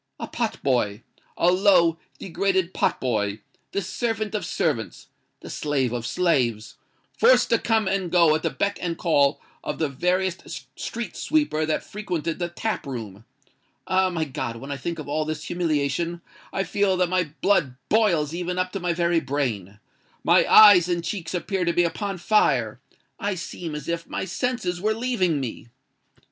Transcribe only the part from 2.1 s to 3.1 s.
degraded pot